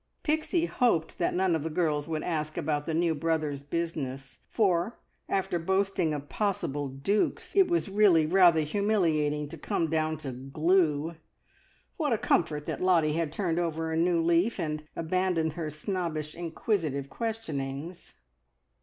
Pixie 0.23 0.65
hoped 0.65 1.19
that 1.19 1.35
none 1.35 1.55
of 1.55 1.61
the 1.61 1.69
girls 1.69 2.07
would 2.07 2.23
ask 2.23 2.57
about 2.57 2.87
the 2.87 2.93
new 2.95 3.13
brother's 3.13 3.61
business; 3.61 4.39
for, 4.49 4.97
after 5.29 5.59
boasting 5.59 6.11
of 6.11 6.27
possible 6.27 6.87
dukes, 6.87 7.55
it 7.55 7.67
was 7.67 7.87
really 7.87 8.25
rather 8.25 8.61
humiliating 8.61 9.47
to 9.47 9.59
come 9.59 9.91
down 9.91 10.17
to 10.17 10.31
glue! 10.31 11.17
What 11.97 12.13
a 12.13 12.17
comfort 12.17 12.65
that 12.65 12.81
Lottie 12.81 13.13
had 13.13 13.31
turned 13.31 13.59
over 13.59 13.91
a 13.91 13.95
new 13.95 14.23
leaf, 14.23 14.59
and 14.59 14.83
abandoned 14.95 15.53
her 15.53 15.69
snobbish, 15.69 16.33
inquisitive 16.33 17.07
questionings! 17.07 18.15